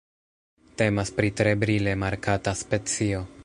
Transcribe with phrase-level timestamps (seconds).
[0.81, 3.25] Temas pri tre brile markata specio.